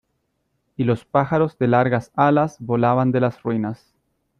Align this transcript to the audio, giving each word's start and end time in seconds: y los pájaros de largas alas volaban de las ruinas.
y 0.77 0.83
los 0.83 1.05
pájaros 1.05 1.59
de 1.59 1.67
largas 1.67 2.11
alas 2.15 2.57
volaban 2.59 3.11
de 3.11 3.19
las 3.21 3.43
ruinas. 3.43 3.93